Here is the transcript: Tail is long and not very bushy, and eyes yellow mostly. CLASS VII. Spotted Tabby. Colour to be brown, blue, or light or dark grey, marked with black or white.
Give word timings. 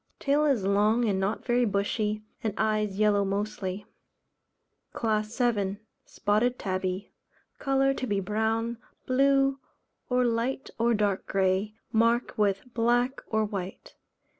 Tail 0.19 0.45
is 0.45 0.63
long 0.65 1.05
and 1.05 1.19
not 1.19 1.45
very 1.45 1.63
bushy, 1.63 2.23
and 2.43 2.55
eyes 2.57 2.97
yellow 2.97 3.23
mostly. 3.23 3.85
CLASS 4.93 5.37
VII. 5.37 5.77
Spotted 6.05 6.57
Tabby. 6.57 7.11
Colour 7.59 7.93
to 7.93 8.07
be 8.07 8.19
brown, 8.19 8.79
blue, 9.05 9.59
or 10.09 10.25
light 10.25 10.71
or 10.79 10.95
dark 10.95 11.27
grey, 11.27 11.75
marked 11.91 12.35
with 12.35 12.63
black 12.73 13.21
or 13.27 13.45
white. 13.45 13.93